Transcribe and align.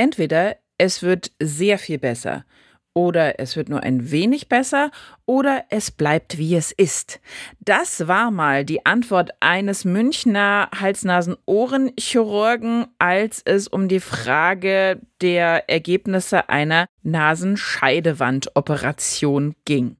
Entweder 0.00 0.56
es 0.78 1.02
wird 1.02 1.30
sehr 1.42 1.78
viel 1.78 1.98
besser 1.98 2.46
oder 2.94 3.38
es 3.38 3.54
wird 3.54 3.68
nur 3.68 3.82
ein 3.82 4.10
wenig 4.10 4.48
besser 4.48 4.90
oder 5.26 5.64
es 5.68 5.90
bleibt 5.90 6.38
wie 6.38 6.56
es 6.56 6.72
ist. 6.72 7.20
Das 7.60 8.08
war 8.08 8.30
mal 8.30 8.64
die 8.64 8.86
Antwort 8.86 9.32
eines 9.40 9.84
Münchner 9.84 10.70
Hals-Nasen-Ohren-Chirurgen, 10.74 12.86
als 12.98 13.42
es 13.44 13.68
um 13.68 13.88
die 13.88 14.00
Frage 14.00 15.02
der 15.20 15.68
Ergebnisse 15.68 16.48
einer 16.48 16.86
Nasenscheidewandoperation 17.02 19.54
ging. 19.66 19.98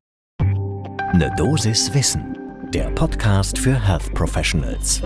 Eine 1.13 1.31
Dosis 1.37 1.93
Wissen, 1.93 2.39
der 2.73 2.89
Podcast 2.93 3.59
für 3.59 3.87
Health 3.87 4.15
Professionals. 4.15 5.03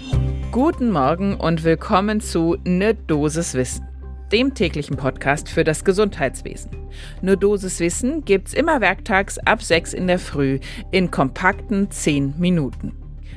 Guten 0.52 0.92
Morgen 0.92 1.34
und 1.34 1.64
willkommen 1.64 2.20
zu 2.20 2.56
Ne 2.62 2.94
Dosis 2.94 3.54
Wissen 3.54 3.88
dem 4.32 4.54
täglichen 4.54 4.96
Podcast 4.96 5.48
für 5.48 5.64
das 5.64 5.84
Gesundheitswesen. 5.84 6.70
Nur 7.22 7.36
Dosis 7.36 7.80
Wissen 7.80 8.24
gibt's 8.24 8.54
immer 8.54 8.80
werktags 8.80 9.38
ab 9.38 9.62
6 9.62 9.92
in 9.92 10.06
der 10.06 10.18
Früh 10.18 10.58
in 10.90 11.10
kompakten 11.10 11.90
10 11.90 12.34
Minuten. 12.38 12.96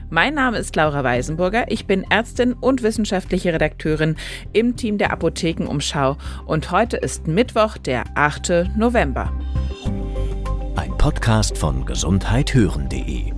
Mein 0.09 0.35
Name 0.35 0.57
ist 0.57 0.75
Laura 0.75 1.03
Weisenburger, 1.03 1.65
ich 1.69 1.85
bin 1.85 2.05
Ärztin 2.09 2.53
und 2.53 2.81
wissenschaftliche 2.81 3.51
Redakteurin 3.51 4.15
im 4.53 4.77
Team 4.77 4.97
der 4.97 5.11
Apothekenumschau 5.11 6.17
und 6.45 6.71
heute 6.71 6.95
ist 6.97 7.27
Mittwoch, 7.27 7.77
der 7.77 8.05
8. 8.15 8.77
November. 8.77 9.33
Ein 10.77 10.97
Podcast 10.97 11.57
von 11.57 11.85
gesundheithören.de 11.85 13.33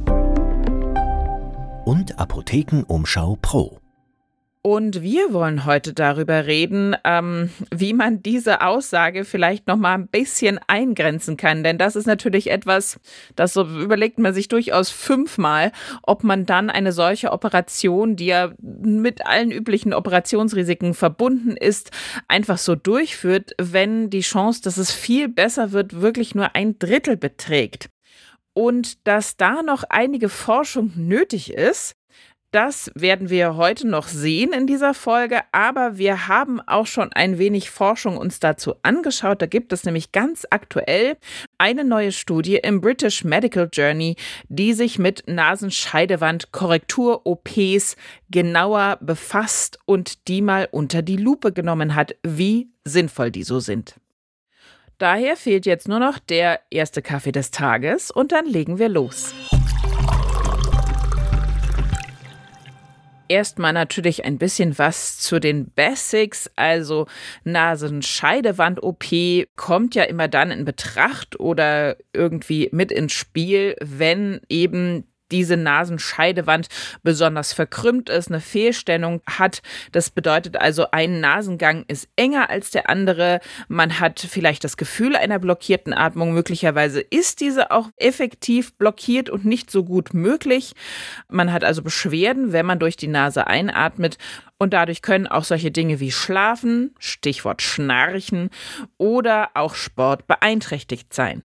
und 1.85 2.19
Apothekenumschau 2.19 3.37
Pro. 3.41 3.79
Und 4.61 5.01
wir 5.01 5.31
wollen 5.31 5.63
heute 5.63 5.93
darüber 5.93 6.45
reden, 6.45 6.93
ähm, 7.05 7.49
wie 7.73 7.93
man 7.93 8.21
diese 8.21 8.59
Aussage 8.59 9.23
vielleicht 9.23 9.67
noch 9.67 9.77
mal 9.77 9.93
ein 9.93 10.09
bisschen 10.09 10.59
eingrenzen 10.67 11.37
kann. 11.37 11.63
Denn 11.63 11.77
das 11.77 11.95
ist 11.95 12.07
natürlich 12.07 12.51
etwas, 12.51 12.99
das 13.37 13.53
so 13.53 13.63
überlegt 13.63 14.19
man 14.19 14.33
sich 14.33 14.49
durchaus 14.49 14.89
fünfmal, 14.89 15.71
ob 16.03 16.25
man 16.25 16.45
dann 16.45 16.69
eine 16.69 16.91
solche 16.91 17.31
Operation, 17.31 18.17
die 18.17 18.25
ja 18.25 18.51
mit 18.59 19.25
allen 19.25 19.49
üblichen 19.49 19.93
Operationsrisiken 19.93 20.93
verbunden 20.93 21.55
ist, 21.55 21.91
einfach 22.27 22.57
so 22.57 22.75
durchführt, 22.75 23.51
wenn 23.57 24.09
die 24.09 24.19
Chance, 24.19 24.61
dass 24.61 24.75
es 24.75 24.91
viel 24.91 25.29
besser 25.29 25.71
wird, 25.71 26.01
wirklich 26.01 26.35
nur 26.35 26.53
ein 26.55 26.77
Drittel 26.79 27.15
beträgt. 27.15 27.89
Und 28.53 29.07
dass 29.07 29.37
da 29.37 29.63
noch 29.63 29.85
einige 29.87 30.27
Forschung 30.27 30.91
nötig 30.97 31.53
ist, 31.53 31.95
das 32.51 32.91
werden 32.95 33.29
wir 33.29 33.55
heute 33.55 33.87
noch 33.87 34.07
sehen 34.07 34.53
in 34.53 34.65
dieser 34.65 34.95
Folge, 34.95 35.41
aber 35.51 35.97
wir 35.97 36.27
haben 36.27 36.59
auch 36.61 36.87
schon 36.87 37.13
ein 37.13 37.37
wenig 37.37 37.69
Forschung 37.69 38.17
uns 38.17 38.39
dazu 38.39 38.73
angeschaut. 38.81 39.39
Da 39.41 39.45
gibt 39.45 39.71
es 39.71 39.83
nämlich 39.83 40.11
ganz 40.11 40.47
aktuell 40.49 41.17
eine 41.59 41.83
neue 41.83 42.11
Studie 42.11 42.55
im 42.55 42.81
British 42.81 43.23
Medical 43.23 43.69
Journey, 43.71 44.15
die 44.47 44.73
sich 44.73 44.97
mit 44.97 45.25
Nasenscheidewand-Korrektur-OPs 45.27 47.95
genauer 48.31 48.97
befasst 49.01 49.77
und 49.85 50.27
die 50.27 50.41
mal 50.41 50.67
unter 50.71 51.03
die 51.03 51.17
Lupe 51.17 51.53
genommen 51.53 51.93
hat, 51.93 52.15
wie 52.23 52.71
sinnvoll 52.83 53.29
die 53.29 53.43
so 53.43 53.59
sind. 53.59 53.99
Daher 54.97 55.37
fehlt 55.37 55.65
jetzt 55.65 55.87
nur 55.87 55.99
noch 55.99 56.19
der 56.19 56.59
erste 56.71 57.01
Kaffee 57.01 57.31
des 57.31 57.51
Tages 57.51 58.11
und 58.11 58.31
dann 58.31 58.45
legen 58.45 58.79
wir 58.79 58.89
los. 58.89 59.33
Erstmal 63.29 63.71
natürlich 63.71 64.25
ein 64.25 64.37
bisschen 64.37 64.77
was 64.77 65.19
zu 65.19 65.39
den 65.39 65.71
Basics. 65.71 66.49
Also 66.55 67.07
Nasenscheidewand-OP 67.45 69.05
kommt 69.55 69.95
ja 69.95 70.03
immer 70.03 70.27
dann 70.27 70.51
in 70.51 70.65
Betracht 70.65 71.39
oder 71.39 71.95
irgendwie 72.13 72.69
mit 72.73 72.91
ins 72.91 73.13
Spiel, 73.13 73.75
wenn 73.79 74.41
eben 74.49 75.05
diese 75.31 75.57
Nasenscheidewand 75.57 76.67
besonders 77.03 77.53
verkrümmt 77.53 78.09
ist, 78.09 78.29
eine 78.29 78.39
Fehlstellung 78.39 79.21
hat. 79.25 79.61
Das 79.91 80.09
bedeutet 80.09 80.57
also, 80.57 80.87
ein 80.91 81.19
Nasengang 81.19 81.85
ist 81.87 82.07
enger 82.15 82.49
als 82.49 82.71
der 82.71 82.89
andere. 82.89 83.39
Man 83.67 83.99
hat 83.99 84.19
vielleicht 84.19 84.63
das 84.63 84.77
Gefühl 84.77 85.15
einer 85.15 85.39
blockierten 85.39 85.93
Atmung. 85.93 86.33
Möglicherweise 86.33 87.01
ist 87.01 87.41
diese 87.41 87.71
auch 87.71 87.89
effektiv 87.97 88.73
blockiert 88.75 89.29
und 89.29 89.45
nicht 89.45 89.71
so 89.71 89.83
gut 89.83 90.13
möglich. 90.13 90.73
Man 91.29 91.51
hat 91.51 91.63
also 91.63 91.81
Beschwerden, 91.81 92.51
wenn 92.51 92.65
man 92.65 92.79
durch 92.79 92.97
die 92.97 93.07
Nase 93.07 93.47
einatmet. 93.47 94.17
Und 94.57 94.73
dadurch 94.73 95.01
können 95.01 95.27
auch 95.27 95.45
solche 95.45 95.71
Dinge 95.71 95.99
wie 96.01 96.11
Schlafen, 96.11 96.93
Stichwort 96.99 97.61
Schnarchen 97.61 98.49
oder 98.97 99.51
auch 99.53 99.73
Sport 99.73 100.27
beeinträchtigt 100.27 101.13
sein. 101.13 101.43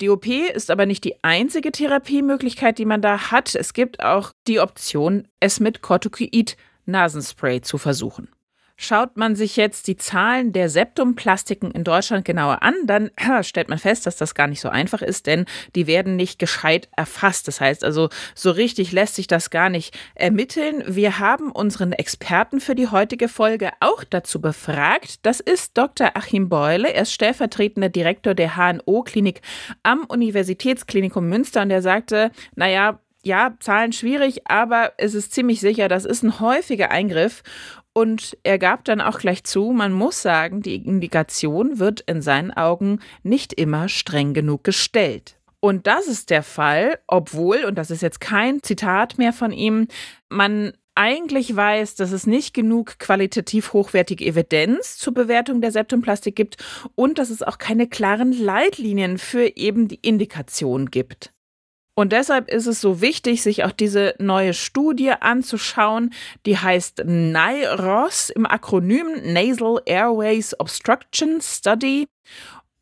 Die 0.00 0.10
OP 0.10 0.26
ist 0.26 0.70
aber 0.70 0.86
nicht 0.86 1.04
die 1.04 1.22
einzige 1.22 1.70
Therapiemöglichkeit, 1.70 2.78
die 2.78 2.84
man 2.84 3.00
da 3.00 3.30
hat. 3.30 3.54
Es 3.54 3.72
gibt 3.72 4.02
auch 4.02 4.32
die 4.46 4.60
Option, 4.60 5.28
es 5.40 5.60
mit 5.60 5.82
Corticoid 5.82 6.56
Nasenspray 6.86 7.60
zu 7.60 7.78
versuchen. 7.78 8.28
Schaut 8.76 9.16
man 9.16 9.36
sich 9.36 9.56
jetzt 9.56 9.86
die 9.86 9.96
Zahlen 9.96 10.52
der 10.52 10.68
Septumplastiken 10.68 11.70
in 11.70 11.84
Deutschland 11.84 12.24
genauer 12.24 12.62
an, 12.62 12.74
dann 12.86 13.10
stellt 13.42 13.68
man 13.68 13.78
fest, 13.78 14.04
dass 14.06 14.16
das 14.16 14.34
gar 14.34 14.48
nicht 14.48 14.60
so 14.60 14.68
einfach 14.68 15.00
ist, 15.00 15.26
denn 15.26 15.46
die 15.76 15.86
werden 15.86 16.16
nicht 16.16 16.40
gescheit 16.40 16.88
erfasst. 16.96 17.46
Das 17.46 17.60
heißt 17.60 17.84
also, 17.84 18.08
so 18.34 18.50
richtig 18.50 18.90
lässt 18.90 19.14
sich 19.14 19.28
das 19.28 19.50
gar 19.50 19.70
nicht 19.70 19.96
ermitteln. 20.16 20.82
Wir 20.88 21.20
haben 21.20 21.52
unseren 21.52 21.92
Experten 21.92 22.60
für 22.60 22.74
die 22.74 22.88
heutige 22.88 23.28
Folge 23.28 23.70
auch 23.78 24.02
dazu 24.02 24.40
befragt. 24.40 25.18
Das 25.22 25.38
ist 25.38 25.78
Dr. 25.78 26.10
Achim 26.14 26.48
Beule. 26.48 26.92
Er 26.92 27.02
ist 27.02 27.12
stellvertretender 27.12 27.90
Direktor 27.90 28.34
der 28.34 28.56
HNO-Klinik 28.56 29.40
am 29.84 30.04
Universitätsklinikum 30.04 31.28
Münster 31.28 31.62
und 31.62 31.70
er 31.70 31.82
sagte, 31.82 32.32
naja, 32.56 32.98
ja, 33.24 33.54
Zahlen 33.58 33.92
schwierig, 33.92 34.42
aber 34.46 34.92
es 34.98 35.14
ist 35.14 35.32
ziemlich 35.32 35.60
sicher, 35.60 35.88
das 35.88 36.04
ist 36.04 36.22
ein 36.22 36.40
häufiger 36.40 36.90
Eingriff 36.90 37.42
und 37.94 38.36
er 38.42 38.58
gab 38.58 38.84
dann 38.84 39.00
auch 39.00 39.18
gleich 39.18 39.44
zu, 39.44 39.70
man 39.70 39.92
muss 39.92 40.20
sagen, 40.20 40.60
die 40.60 40.76
Indikation 40.76 41.78
wird 41.78 42.00
in 42.02 42.20
seinen 42.20 42.50
Augen 42.50 42.98
nicht 43.22 43.52
immer 43.52 43.88
streng 43.88 44.34
genug 44.34 44.64
gestellt. 44.64 45.36
Und 45.60 45.86
das 45.86 46.08
ist 46.08 46.28
der 46.28 46.42
Fall, 46.42 46.98
obwohl, 47.06 47.64
und 47.64 47.76
das 47.76 47.90
ist 47.90 48.02
jetzt 48.02 48.20
kein 48.20 48.62
Zitat 48.62 49.16
mehr 49.16 49.32
von 49.32 49.52
ihm, 49.52 49.86
man 50.28 50.72
eigentlich 50.96 51.54
weiß, 51.56 51.94
dass 51.94 52.12
es 52.12 52.26
nicht 52.26 52.54
genug 52.54 52.98
qualitativ 52.98 53.72
hochwertige 53.72 54.24
Evidenz 54.24 54.98
zur 54.98 55.14
Bewertung 55.14 55.60
der 55.60 55.72
Septumplastik 55.72 56.36
gibt 56.36 56.56
und 56.94 57.18
dass 57.18 57.30
es 57.30 57.42
auch 57.42 57.58
keine 57.58 57.88
klaren 57.88 58.32
Leitlinien 58.32 59.18
für 59.18 59.56
eben 59.56 59.88
die 59.88 59.98
Indikation 60.02 60.90
gibt. 60.90 61.33
Und 61.96 62.12
deshalb 62.12 62.48
ist 62.48 62.66
es 62.66 62.80
so 62.80 63.00
wichtig, 63.00 63.42
sich 63.42 63.64
auch 63.64 63.70
diese 63.70 64.14
neue 64.18 64.52
Studie 64.52 65.12
anzuschauen. 65.12 66.12
Die 66.44 66.58
heißt 66.58 67.04
NIROS 67.04 68.30
im 68.30 68.46
Akronym 68.46 69.06
Nasal 69.22 69.80
Airways 69.86 70.58
Obstruction 70.58 71.40
Study 71.40 72.06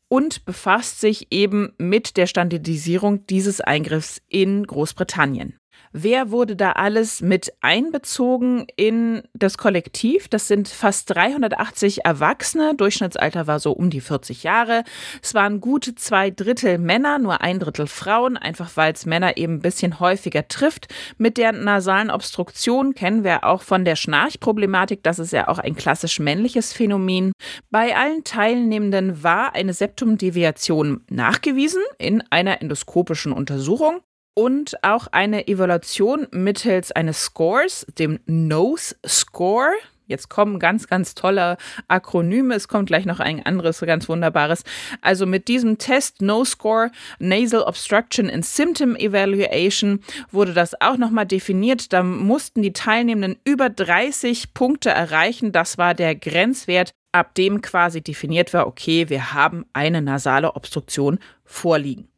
und 0.07 0.45
befasst 0.45 0.99
sich 0.99 1.27
eben 1.31 1.73
mit 1.77 2.17
der 2.17 2.25
Standardisierung 2.25 3.25
dieses 3.27 3.61
Eingriffs 3.61 4.21
in 4.29 4.65
Großbritannien. 4.65 5.57
Wer 5.95 6.31
wurde 6.31 6.55
da 6.55 6.71
alles 6.71 7.21
mit 7.21 7.53
einbezogen 7.61 8.65
in 8.75 9.21
das 9.35 9.59
Kollektiv? 9.59 10.27
Das 10.27 10.47
sind 10.47 10.67
fast 10.67 11.11
380 11.11 12.03
Erwachsene. 12.03 12.73
Durchschnittsalter 12.73 13.45
war 13.45 13.59
so 13.59 13.73
um 13.73 13.91
die 13.91 14.01
40 14.01 14.41
Jahre. 14.41 14.85
Es 15.21 15.35
waren 15.35 15.61
gute 15.61 15.93
zwei 15.93 16.31
Drittel 16.31 16.79
Männer, 16.79 17.19
nur 17.19 17.41
ein 17.41 17.59
Drittel 17.59 17.85
Frauen, 17.85 18.37
einfach 18.37 18.71
weil 18.75 18.93
es 18.93 19.05
Männer 19.05 19.37
eben 19.37 19.57
ein 19.57 19.59
bisschen 19.59 19.99
häufiger 19.99 20.47
trifft. 20.47 20.87
Mit 21.19 21.37
der 21.37 21.51
nasalen 21.51 22.09
Obstruktion 22.09 22.95
kennen 22.95 23.23
wir 23.23 23.43
auch 23.43 23.61
von 23.61 23.85
der 23.85 23.95
Schnarchproblematik. 23.95 25.03
Das 25.03 25.19
ist 25.19 25.31
ja 25.31 25.47
auch 25.47 25.59
ein 25.59 25.75
klassisch 25.75 26.19
männliches 26.19 26.73
Phänomen. 26.73 27.33
Bei 27.69 27.95
allen 27.95 28.23
Teilnehmenden 28.23 29.21
war 29.21 29.53
eine 29.53 29.73
Septumdeviation 29.73 31.03
nachgewiesen 31.11 31.83
in 31.99 32.23
einer 32.31 32.63
endoskopischen 32.63 33.31
Untersuchung 33.31 34.01
und 34.33 34.83
auch 34.83 35.07
eine 35.11 35.47
Evaluation 35.47 36.27
mittels 36.31 36.91
eines 36.91 37.23
Scores, 37.23 37.85
dem 37.97 38.19
Nose 38.25 38.95
Score. 39.05 39.71
Jetzt 40.05 40.29
kommen 40.29 40.59
ganz, 40.59 40.87
ganz 40.87 41.15
tolle 41.15 41.57
Akronyme. 41.87 42.55
Es 42.55 42.67
kommt 42.67 42.87
gleich 42.87 43.05
noch 43.05 43.19
ein 43.19 43.45
anderes 43.45 43.79
ganz 43.79 44.09
wunderbares. 44.09 44.63
Also 45.01 45.25
mit 45.25 45.47
diesem 45.47 45.77
Test 45.77 46.21
No 46.21 46.43
Score 46.43 46.91
Nasal 47.19 47.61
Obstruction 47.61 48.29
and 48.29 48.45
Symptom 48.45 48.95
Evaluation 48.95 50.01
wurde 50.31 50.53
das 50.53 50.79
auch 50.81 50.97
nochmal 50.97 51.25
definiert. 51.25 51.93
Da 51.93 52.03
mussten 52.03 52.61
die 52.61 52.73
Teilnehmenden 52.73 53.39
über 53.45 53.69
30 53.69 54.53
Punkte 54.53 54.89
erreichen. 54.89 55.53
Das 55.53 55.77
war 55.77 55.93
der 55.93 56.15
Grenzwert, 56.15 56.91
ab 57.13 57.33
dem 57.35 57.61
quasi 57.61 58.01
definiert 58.01 58.53
war, 58.53 58.67
okay, 58.67 59.09
wir 59.09 59.33
haben 59.33 59.65
eine 59.71 60.01
nasale 60.01 60.55
Obstruktion 60.55 61.19
vorliegen. 61.45 62.09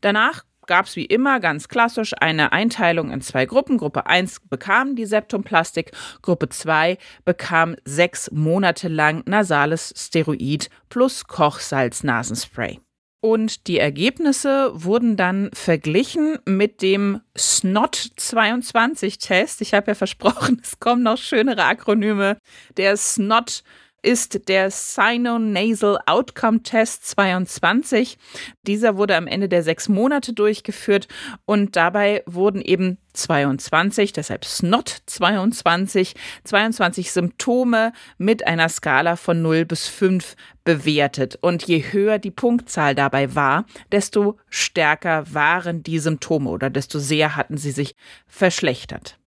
Danach 0.00 0.44
gab 0.66 0.86
es 0.86 0.96
wie 0.96 1.04
immer 1.04 1.38
ganz 1.40 1.68
klassisch 1.68 2.12
eine 2.20 2.52
Einteilung 2.52 3.10
in 3.10 3.20
zwei 3.20 3.44
Gruppen. 3.46 3.78
Gruppe 3.78 4.06
1 4.06 4.40
bekam 4.48 4.96
die 4.96 5.06
Septumplastik, 5.06 5.92
Gruppe 6.22 6.48
2 6.48 6.98
bekam 7.24 7.76
sechs 7.84 8.30
Monate 8.30 8.88
lang 8.88 9.22
nasales 9.26 9.92
Steroid 9.96 10.70
plus 10.88 11.26
Kochsalz-Nasenspray. 11.26 12.80
Und 13.24 13.68
die 13.68 13.78
Ergebnisse 13.78 14.72
wurden 14.74 15.16
dann 15.16 15.50
verglichen 15.54 16.40
mit 16.44 16.82
dem 16.82 17.20
SNOT-22-Test. 17.38 19.60
Ich 19.60 19.74
habe 19.74 19.92
ja 19.92 19.94
versprochen, 19.94 20.60
es 20.62 20.80
kommen 20.80 21.04
noch 21.04 21.18
schönere 21.18 21.62
Akronyme. 21.64 22.38
Der 22.76 22.96
SNOT 22.96 23.62
ist 24.02 24.48
der 24.48 24.70
Sinonasal 24.70 25.98
Outcome 26.06 26.62
Test 26.62 27.06
22. 27.08 28.18
Dieser 28.66 28.96
wurde 28.96 29.16
am 29.16 29.26
Ende 29.26 29.48
der 29.48 29.62
sechs 29.62 29.88
Monate 29.88 30.32
durchgeführt 30.32 31.08
und 31.44 31.76
dabei 31.76 32.22
wurden 32.26 32.60
eben 32.60 32.98
22, 33.14 34.12
deshalb 34.12 34.44
SNOT 34.44 35.02
22, 35.06 36.14
22 36.44 37.12
Symptome 37.12 37.92
mit 38.18 38.46
einer 38.46 38.68
Skala 38.68 39.16
von 39.16 39.42
0 39.42 39.66
bis 39.66 39.86
5 39.86 40.34
bewertet. 40.64 41.38
Und 41.40 41.62
je 41.64 41.84
höher 41.92 42.18
die 42.18 42.30
Punktzahl 42.30 42.94
dabei 42.94 43.34
war, 43.34 43.66
desto 43.92 44.38
stärker 44.48 45.32
waren 45.32 45.82
die 45.82 45.98
Symptome 45.98 46.50
oder 46.50 46.70
desto 46.70 46.98
sehr 46.98 47.36
hatten 47.36 47.56
sie 47.56 47.72
sich 47.72 47.94
verschlechtert. 48.26 49.18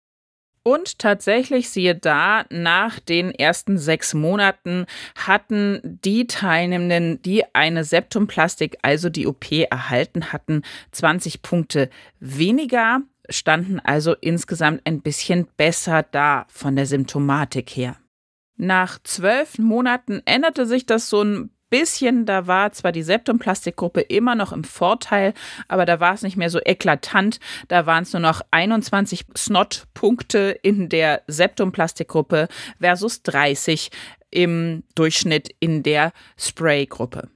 Und 0.66 0.98
tatsächlich, 0.98 1.68
siehe 1.68 1.94
da, 1.94 2.46
nach 2.48 2.98
den 2.98 3.30
ersten 3.30 3.76
sechs 3.76 4.14
Monaten 4.14 4.86
hatten 5.14 5.80
die 5.82 6.26
Teilnehmenden, 6.26 7.20
die 7.20 7.44
eine 7.54 7.84
Septumplastik, 7.84 8.78
also 8.80 9.10
die 9.10 9.26
OP, 9.26 9.52
erhalten 9.52 10.32
hatten, 10.32 10.62
20 10.92 11.42
Punkte 11.42 11.90
weniger, 12.18 13.02
standen 13.28 13.78
also 13.78 14.14
insgesamt 14.14 14.80
ein 14.86 15.02
bisschen 15.02 15.46
besser 15.58 16.02
da 16.02 16.46
von 16.48 16.76
der 16.76 16.86
Symptomatik 16.86 17.68
her. 17.68 17.96
Nach 18.56 18.98
zwölf 19.02 19.58
Monaten 19.58 20.22
änderte 20.24 20.64
sich 20.64 20.86
das 20.86 21.10
so 21.10 21.22
ein 21.22 21.50
bisschen, 21.70 22.26
da 22.26 22.46
war 22.46 22.72
zwar 22.72 22.92
die 22.92 23.02
Septumplastikgruppe 23.02 24.00
immer 24.00 24.34
noch 24.34 24.52
im 24.52 24.64
Vorteil, 24.64 25.34
aber 25.68 25.86
da 25.86 26.00
war 26.00 26.14
es 26.14 26.22
nicht 26.22 26.36
mehr 26.36 26.50
so 26.50 26.60
eklatant. 26.64 27.40
Da 27.68 27.86
waren 27.86 28.04
es 28.04 28.12
nur 28.12 28.20
noch 28.20 28.42
21 28.50 29.24
Snot-Punkte 29.36 30.58
in 30.62 30.88
der 30.88 31.22
Septumplastikgruppe 31.26 32.48
versus 32.80 33.22
30 33.22 33.90
im 34.30 34.82
Durchschnitt 34.94 35.48
in 35.60 35.82
der 35.82 36.12
Spray-Gruppe. 36.38 37.28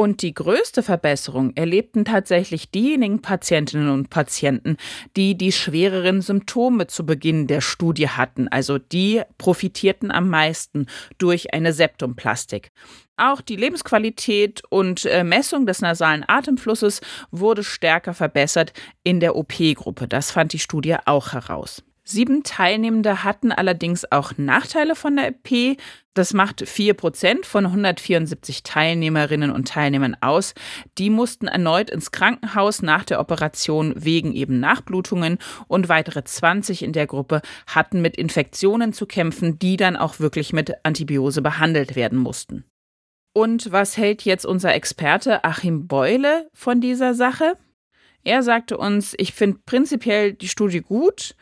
Und 0.00 0.22
die 0.22 0.32
größte 0.32 0.82
Verbesserung 0.82 1.54
erlebten 1.56 2.06
tatsächlich 2.06 2.70
diejenigen 2.70 3.20
Patientinnen 3.20 3.90
und 3.90 4.08
Patienten, 4.08 4.78
die 5.14 5.36
die 5.36 5.52
schwereren 5.52 6.22
Symptome 6.22 6.86
zu 6.86 7.04
Beginn 7.04 7.46
der 7.46 7.60
Studie 7.60 8.08
hatten. 8.08 8.48
Also 8.48 8.78
die 8.78 9.20
profitierten 9.36 10.10
am 10.10 10.30
meisten 10.30 10.86
durch 11.18 11.52
eine 11.52 11.74
Septumplastik. 11.74 12.70
Auch 13.18 13.42
die 13.42 13.56
Lebensqualität 13.56 14.62
und 14.70 15.04
äh, 15.04 15.22
Messung 15.22 15.66
des 15.66 15.82
nasalen 15.82 16.24
Atemflusses 16.26 17.02
wurde 17.30 17.62
stärker 17.62 18.14
verbessert 18.14 18.72
in 19.04 19.20
der 19.20 19.36
OP-Gruppe. 19.36 20.08
Das 20.08 20.30
fand 20.30 20.54
die 20.54 20.60
Studie 20.60 20.96
auch 21.04 21.34
heraus. 21.34 21.82
Sieben 22.10 22.42
Teilnehmende 22.42 23.22
hatten 23.22 23.52
allerdings 23.52 24.10
auch 24.10 24.32
Nachteile 24.36 24.96
von 24.96 25.14
der 25.14 25.28
EP. 25.28 25.78
Das 26.12 26.34
macht 26.34 26.60
4% 26.60 27.44
von 27.44 27.66
174 27.66 28.64
Teilnehmerinnen 28.64 29.52
und 29.52 29.68
Teilnehmern 29.68 30.16
aus. 30.20 30.54
Die 30.98 31.08
mussten 31.08 31.46
erneut 31.46 31.88
ins 31.88 32.10
Krankenhaus 32.10 32.82
nach 32.82 33.04
der 33.04 33.20
Operation 33.20 33.94
wegen 33.96 34.32
eben 34.32 34.58
Nachblutungen 34.58 35.38
und 35.68 35.88
weitere 35.88 36.24
20 36.24 36.82
in 36.82 36.92
der 36.92 37.06
Gruppe 37.06 37.42
hatten 37.68 38.02
mit 38.02 38.16
Infektionen 38.16 38.92
zu 38.92 39.06
kämpfen, 39.06 39.60
die 39.60 39.76
dann 39.76 39.96
auch 39.96 40.18
wirklich 40.18 40.52
mit 40.52 40.84
Antibiose 40.84 41.42
behandelt 41.42 41.94
werden 41.94 42.18
mussten. 42.18 42.64
Und 43.32 43.70
was 43.70 43.96
hält 43.96 44.22
jetzt 44.24 44.44
unser 44.44 44.74
Experte 44.74 45.44
Achim 45.44 45.86
Beule 45.86 46.48
von 46.54 46.80
dieser 46.80 47.14
Sache? 47.14 47.56
Er 48.24 48.42
sagte 48.42 48.76
uns, 48.76 49.14
ich 49.16 49.32
finde 49.32 49.60
prinzipiell 49.64 50.32
die 50.34 50.48
Studie 50.48 50.80
gut 50.80 51.34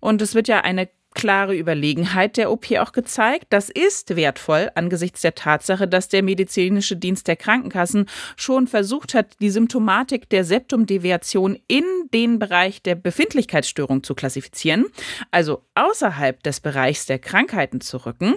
und 0.00 0.20
es 0.20 0.34
wird 0.34 0.48
ja 0.48 0.60
eine 0.60 0.88
klare 1.14 1.56
Überlegenheit 1.56 2.36
der 2.36 2.50
OP 2.50 2.70
auch 2.72 2.92
gezeigt. 2.92 3.46
Das 3.50 3.70
ist 3.70 4.16
wertvoll 4.16 4.70
angesichts 4.74 5.22
der 5.22 5.34
Tatsache, 5.34 5.88
dass 5.88 6.08
der 6.08 6.22
medizinische 6.22 6.96
Dienst 6.96 7.28
der 7.28 7.36
Krankenkassen 7.36 8.06
schon 8.36 8.66
versucht 8.66 9.14
hat, 9.14 9.40
die 9.40 9.50
Symptomatik 9.50 10.28
der 10.28 10.44
Septumdeviation 10.44 11.58
in 11.68 11.84
den 12.12 12.38
Bereich 12.38 12.82
der 12.82 12.96
Befindlichkeitsstörung 12.96 14.02
zu 14.02 14.14
klassifizieren, 14.14 14.86
also 15.30 15.64
außerhalb 15.74 16.42
des 16.42 16.60
Bereichs 16.60 17.06
der 17.06 17.18
Krankheiten 17.18 17.80
zu 17.80 18.04
rücken. 18.04 18.34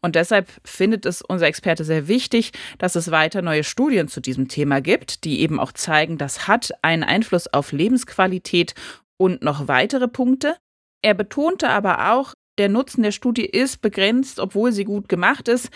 Und 0.00 0.14
deshalb 0.14 0.48
findet 0.64 1.06
es 1.06 1.22
unser 1.22 1.46
Experte 1.46 1.84
sehr 1.84 2.08
wichtig, 2.08 2.52
dass 2.78 2.96
es 2.96 3.10
weiter 3.10 3.42
neue 3.42 3.64
Studien 3.64 4.08
zu 4.08 4.20
diesem 4.20 4.48
Thema 4.48 4.80
gibt, 4.80 5.24
die 5.24 5.40
eben 5.40 5.60
auch 5.60 5.72
zeigen, 5.72 6.18
das 6.18 6.48
hat 6.48 6.72
einen 6.82 7.02
Einfluss 7.02 7.46
auf 7.48 7.72
Lebensqualität 7.72 8.74
und 9.16 9.42
noch 9.42 9.68
weitere 9.68 10.08
Punkte. 10.08 10.56
Er 11.02 11.14
betonte 11.14 11.68
aber 11.68 12.12
auch, 12.12 12.32
der 12.58 12.68
Nutzen 12.70 13.02
der 13.02 13.12
Studie 13.12 13.44
ist 13.44 13.82
begrenzt, 13.82 14.40
obwohl 14.40 14.72
sie 14.72 14.84
gut 14.84 15.08
gemacht 15.10 15.46
ist. 15.48 15.68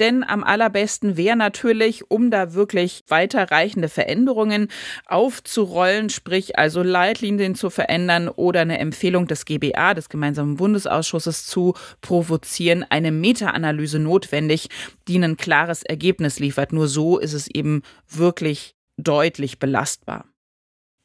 Denn 0.00 0.22
am 0.22 0.44
allerbesten 0.44 1.16
wäre 1.16 1.36
natürlich, 1.36 2.10
um 2.10 2.30
da 2.30 2.52
wirklich 2.52 3.02
weiterreichende 3.08 3.88
Veränderungen 3.88 4.68
aufzurollen, 5.06 6.10
sprich 6.10 6.58
also 6.58 6.82
Leitlinien 6.82 7.54
zu 7.54 7.70
verändern 7.70 8.28
oder 8.28 8.60
eine 8.60 8.78
Empfehlung 8.78 9.26
des 9.26 9.46
GBA, 9.46 9.94
des 9.94 10.10
gemeinsamen 10.10 10.56
Bundesausschusses, 10.56 11.46
zu 11.46 11.74
provozieren, 12.02 12.84
eine 12.88 13.12
Meta-Analyse 13.12 13.98
notwendig, 13.98 14.68
die 15.08 15.18
ein 15.18 15.38
klares 15.38 15.82
Ergebnis 15.82 16.38
liefert. 16.38 16.72
Nur 16.72 16.88
so 16.88 17.18
ist 17.18 17.32
es 17.32 17.48
eben 17.48 17.82
wirklich 18.08 18.74
deutlich 18.98 19.58
belastbar. 19.58 20.26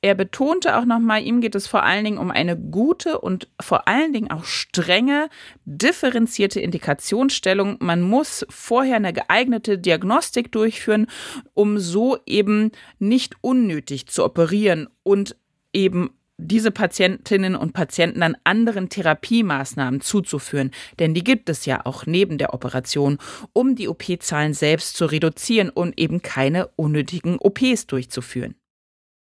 Er 0.04 0.16
betonte 0.16 0.78
auch 0.78 0.86
nochmal, 0.86 1.24
ihm 1.24 1.42
geht 1.42 1.54
es 1.54 1.68
vor 1.68 1.84
allen 1.84 2.04
Dingen 2.04 2.18
um 2.18 2.32
eine 2.32 2.58
gute 2.58 3.20
und 3.20 3.48
vor 3.62 3.88
allen 3.88 4.14
Dingen 4.14 4.32
auch 4.32 4.46
strenge, 4.46 5.30
differenzierte 5.66 6.60
Indikationsstellung. 6.60 7.78
Man 7.80 8.02
muss 8.02 8.44
vorher 8.50 8.96
eine 8.96 9.14
geeignete 9.14 9.78
Diagnostik 9.78 10.52
durchführen, 10.52 11.06
um 11.54 11.78
so 11.78 12.18
eben 12.26 12.72
nicht 12.98 13.36
unnötig 13.42 14.08
zu 14.08 14.26
operieren 14.26 14.90
und 15.04 15.36
eben 15.72 16.10
diese 16.44 16.72
Patientinnen 16.72 17.56
und 17.56 17.74
Patienten 17.74 18.24
an 18.24 18.36
anderen 18.44 18.90
Therapiemaßnahmen 18.90 20.02
zuzuführen, 20.02 20.72
denn 20.98 21.14
die 21.14 21.24
gibt 21.24 21.50
es 21.50 21.68
ja 21.68 21.86
auch 21.86 22.08
neben 22.08 22.40
der 22.40 22.56
Operation, 22.56 23.20
um 23.54 23.76
die 23.76 23.88
OP-Zahlen 23.88 24.56
selbst 24.56 24.98
zu 24.98 25.06
reduzieren 25.06 25.70
und 25.70 26.00
eben 26.00 26.24
keine 26.24 26.70
unnötigen 26.76 27.38
OPs 27.38 27.86
durchzuführen. 27.86 28.56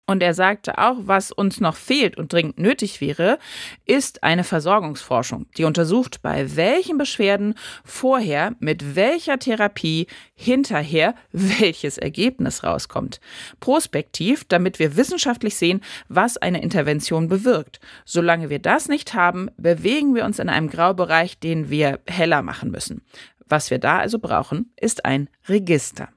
Und 0.06 0.22
er 0.22 0.34
sagte 0.34 0.76
auch, 0.76 0.98
was 1.00 1.32
uns 1.32 1.60
noch 1.60 1.76
fehlt 1.76 2.18
und 2.18 2.30
dringend 2.30 2.58
nötig 2.58 3.00
wäre, 3.00 3.38
ist 3.86 4.22
eine 4.22 4.44
Versorgungsforschung, 4.44 5.46
die 5.56 5.64
untersucht, 5.64 6.20
bei 6.20 6.56
welchen 6.56 6.98
Beschwerden 6.98 7.54
vorher 7.84 8.54
mit 8.58 8.96
welcher 8.96 9.38
Therapie 9.38 10.06
hinterher 10.34 11.14
welches 11.32 11.96
Ergebnis 11.96 12.64
rauskommt. 12.64 13.18
Prospektiv, 13.60 14.44
damit 14.44 14.78
wir 14.78 14.96
wissenschaftlich 14.96 15.56
sehen, 15.56 15.80
was 16.08 16.36
eine 16.36 16.62
Intervention 16.62 17.28
bewirkt. 17.28 17.80
Solange 18.04 18.50
wir 18.50 18.58
das 18.58 18.88
nicht 18.88 19.14
haben, 19.14 19.48
bewegen 19.56 20.14
wir 20.14 20.26
uns 20.26 20.38
in 20.38 20.50
einem 20.50 20.68
Graubereich, 20.68 21.38
den 21.38 21.70
wir 21.70 22.00
heller 22.06 22.42
machen 22.42 22.70
müssen. 22.70 23.02
Was 23.46 23.70
wir 23.70 23.78
da 23.78 23.98
also 23.98 24.18
brauchen, 24.18 24.72
ist 24.76 25.06
ein 25.06 25.30
Register. 25.48 26.10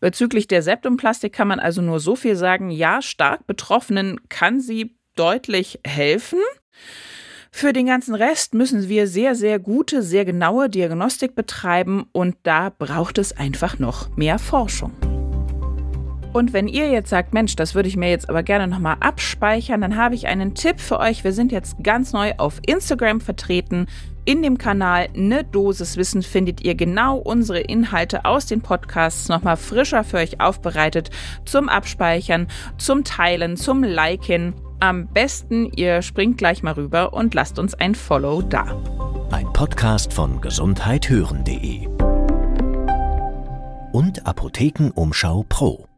Bezüglich 0.00 0.48
der 0.48 0.62
Septumplastik 0.62 1.32
kann 1.32 1.48
man 1.48 1.60
also 1.60 1.82
nur 1.82 2.00
so 2.00 2.16
viel 2.16 2.34
sagen, 2.34 2.70
ja, 2.70 3.02
stark 3.02 3.46
Betroffenen 3.46 4.20
kann 4.28 4.60
sie 4.60 4.96
deutlich 5.14 5.78
helfen. 5.86 6.40
Für 7.52 7.72
den 7.72 7.86
ganzen 7.86 8.14
Rest 8.14 8.54
müssen 8.54 8.88
wir 8.88 9.06
sehr, 9.06 9.34
sehr 9.34 9.58
gute, 9.58 10.02
sehr 10.02 10.24
genaue 10.24 10.70
Diagnostik 10.70 11.34
betreiben 11.34 12.06
und 12.12 12.36
da 12.44 12.70
braucht 12.70 13.18
es 13.18 13.36
einfach 13.36 13.78
noch 13.78 14.16
mehr 14.16 14.38
Forschung. 14.38 15.09
Und 16.32 16.52
wenn 16.52 16.68
ihr 16.68 16.90
jetzt 16.90 17.10
sagt, 17.10 17.34
Mensch, 17.34 17.56
das 17.56 17.74
würde 17.74 17.88
ich 17.88 17.96
mir 17.96 18.08
jetzt 18.08 18.28
aber 18.28 18.42
gerne 18.42 18.68
nochmal 18.68 18.96
abspeichern, 19.00 19.80
dann 19.80 19.96
habe 19.96 20.14
ich 20.14 20.28
einen 20.28 20.54
Tipp 20.54 20.80
für 20.80 21.00
euch. 21.00 21.24
Wir 21.24 21.32
sind 21.32 21.50
jetzt 21.50 21.82
ganz 21.82 22.12
neu 22.12 22.32
auf 22.36 22.60
Instagram 22.64 23.20
vertreten. 23.20 23.86
In 24.24 24.42
dem 24.42 24.56
Kanal 24.56 25.08
Ne 25.14 25.42
Dosis 25.42 25.96
Wissen 25.96 26.22
findet 26.22 26.60
ihr 26.60 26.76
genau 26.76 27.16
unsere 27.16 27.58
Inhalte 27.58 28.24
aus 28.24 28.46
den 28.46 28.60
Podcasts 28.60 29.28
nochmal 29.28 29.56
frischer 29.56 30.04
für 30.04 30.18
euch 30.18 30.40
aufbereitet 30.40 31.10
zum 31.44 31.68
Abspeichern, 31.68 32.46
zum 32.78 33.02
Teilen, 33.02 33.56
zum 33.56 33.82
Liken. 33.82 34.54
Am 34.78 35.08
besten, 35.08 35.72
ihr 35.72 36.00
springt 36.00 36.38
gleich 36.38 36.62
mal 36.62 36.74
rüber 36.74 37.12
und 37.12 37.34
lasst 37.34 37.58
uns 37.58 37.74
ein 37.74 37.96
Follow 37.96 38.40
da. 38.40 38.80
Ein 39.32 39.52
Podcast 39.52 40.12
von 40.12 40.40
gesundheithören.de 40.40 41.88
und 43.92 44.24
Apothekenumschau 44.24 45.44
Pro. 45.48 45.89